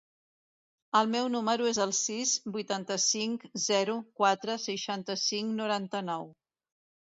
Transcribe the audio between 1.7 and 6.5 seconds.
es el sis, vuitanta-cinc, zero, quatre, seixanta-cinc, noranta-nou.